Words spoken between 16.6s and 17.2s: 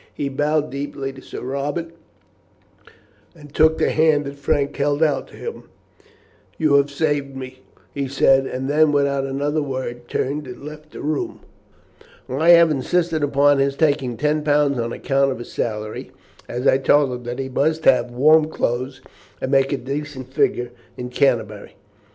I told